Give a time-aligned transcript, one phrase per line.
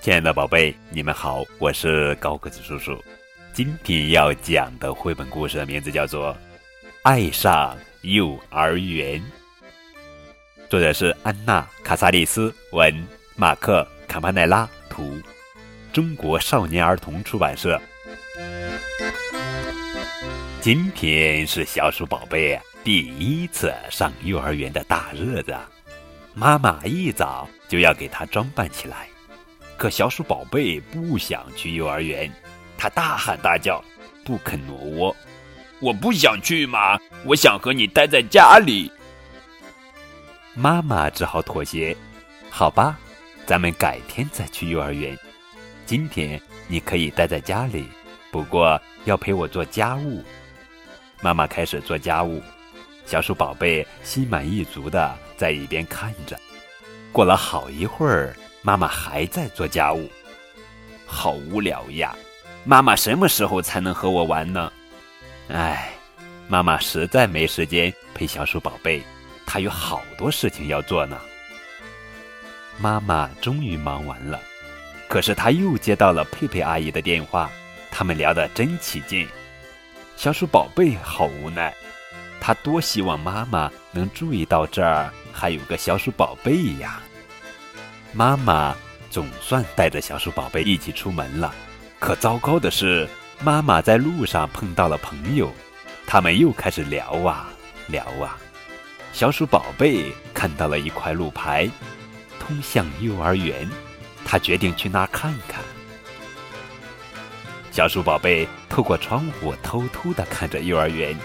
[0.00, 3.02] 亲爱的宝贝，你们好，我是高个子叔叔。
[3.52, 6.34] 今天要讲的绘本故事的名字叫做
[7.02, 9.20] 《爱上幼儿园》，
[10.68, 12.92] 作者是安娜·卡萨利斯，文
[13.36, 15.22] 马克·卡帕奈拉，图，
[15.92, 17.80] 中国少年儿童出版社。
[20.60, 25.56] 今天是小鼠宝贝第一次上幼儿园的大日子，
[26.34, 29.08] 妈妈一早就要给他装扮起来。
[29.78, 32.30] 可小鼠宝贝不想去幼儿园，
[32.76, 33.82] 他大喊大叫，
[34.22, 35.16] 不肯挪窝。
[35.80, 38.92] 我不想去嘛，我想和你待在家里。
[40.52, 41.96] 妈妈只好妥协。
[42.50, 42.98] 好吧，
[43.46, 45.18] 咱们改天再去幼儿园。
[45.86, 46.38] 今天
[46.68, 47.88] 你可以待在家里，
[48.30, 50.22] 不过要陪我做家务。
[51.22, 52.42] 妈妈开始做家务，
[53.06, 56.38] 小鼠宝贝心满意足的在一边看着。
[57.12, 60.10] 过了好一会儿，妈妈还在做家务，
[61.06, 62.16] 好无聊呀！
[62.64, 64.72] 妈妈什么时候才能和我玩呢？
[65.48, 65.92] 唉，
[66.48, 69.02] 妈妈实在没时间陪小鼠宝贝，
[69.46, 71.20] 她有好多事情要做呢。
[72.78, 74.40] 妈妈终于忙完了，
[75.06, 77.50] 可是她又接到了佩佩阿姨的电话，
[77.90, 79.28] 他们聊得真起劲。
[80.16, 81.72] 小鼠宝贝好无奈，
[82.46, 87.00] 他多希望妈妈能注意到这儿还有个小鼠宝贝呀。
[88.12, 88.76] 妈妈
[89.08, 91.54] 总算带着小鼠宝贝一起出门了，
[91.98, 93.08] 可糟糕的是，
[93.40, 95.50] 妈妈在路上碰到了朋友，
[96.06, 97.48] 他们又开始聊啊
[97.86, 98.36] 聊啊。
[99.14, 101.66] 小鼠宝贝看到了一块路牌，
[102.38, 103.66] 通向幼儿园，
[104.22, 105.62] 他决定去那儿看看。
[107.70, 111.18] 小鼠宝贝透过窗户偷偷地看着幼儿园，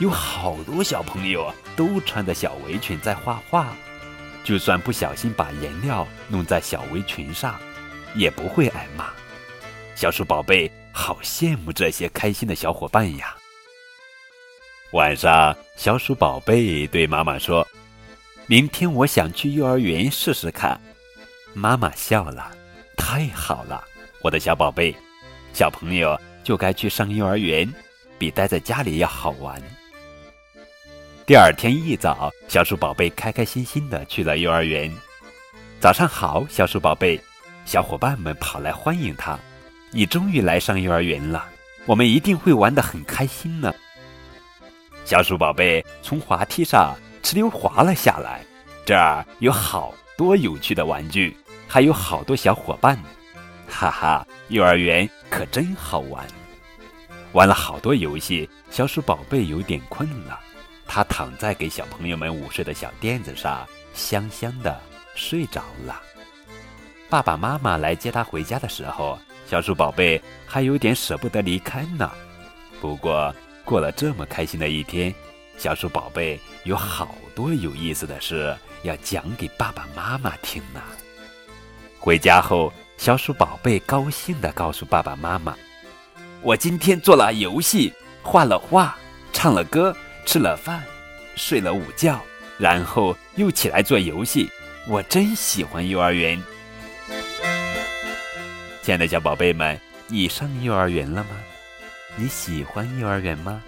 [0.00, 3.74] 有好多小朋友都穿着小围裙在画画，
[4.42, 7.58] 就算不小心把颜料弄在小围裙上，
[8.14, 9.12] 也不会挨骂。
[9.94, 13.36] 小鼠宝贝好羡慕这些开心的小伙伴呀！
[14.92, 17.66] 晚上，小鼠宝贝对妈妈说
[18.46, 20.80] ：“明天我想去幼儿园试试看。”
[21.54, 22.50] 妈妈笑了
[22.98, 23.84] ：“太好了，
[24.22, 24.94] 我的小宝贝。”
[25.54, 27.72] 小朋友就该去上幼儿园，
[28.18, 29.62] 比待在家里要好玩。
[31.26, 34.92] 第二天一早，小鼠宝贝开开心心的去了幼儿园。
[35.80, 37.18] 早上好，小鼠宝贝！
[37.64, 39.38] 小伙伴们跑来欢迎他。
[39.90, 41.46] 你终于来上幼儿园了，
[41.86, 43.72] 我们一定会玩得很开心呢。
[45.06, 48.44] 小鼠宝贝从滑梯上哧溜滑了下来。
[48.84, 51.34] 这儿有好多有趣的玩具，
[51.66, 53.02] 还有好多小伙伴。
[53.66, 56.22] 哈哈，幼儿园可真好玩！
[57.32, 60.38] 玩了好多游戏，小鼠宝贝有点困了，
[60.86, 64.80] 他躺在给小朋友们午睡的小垫子上，香香的
[65.14, 66.00] 睡着了。
[67.08, 72.10] 爸爸妈妈来接他回家的时候，小鼠宝贝还有点舍不得离开呢。
[72.80, 73.34] 不过
[73.64, 75.14] 过了这么开心的一天，
[75.56, 80.82] 小鼠宝贝有好多有意思的事要讲给爸爸妈妈听呢。
[81.98, 82.72] 回家后。
[82.96, 85.52] 小鼠宝贝高兴地告诉爸爸妈妈
[86.42, 87.92] ：“我今天做了游戏，
[88.22, 88.96] 画了画，
[89.32, 89.94] 唱了歌，
[90.24, 90.82] 吃了饭，
[91.36, 92.20] 睡了午觉，
[92.58, 94.50] 然后又起来做游戏。
[94.86, 96.42] 我真喜欢幼儿园。”
[98.82, 101.30] 亲爱的小宝贝们，你上幼儿园了吗？
[102.16, 103.62] 你喜欢幼儿园吗？